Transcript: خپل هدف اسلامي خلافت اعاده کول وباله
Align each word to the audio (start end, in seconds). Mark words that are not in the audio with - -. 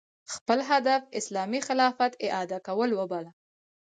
خپل 0.33 0.59
هدف 0.71 1.01
اسلامي 1.19 1.59
خلافت 1.67 2.11
اعاده 2.25 2.57
کول 2.67 2.89
وباله 2.99 3.31